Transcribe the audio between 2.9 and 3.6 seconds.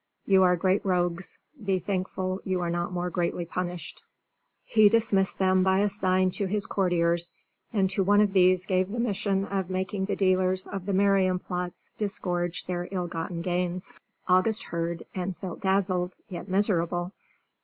more greatly